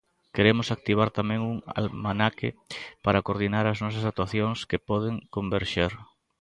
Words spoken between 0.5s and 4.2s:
activar tamén un almanaque para coordinar as nosas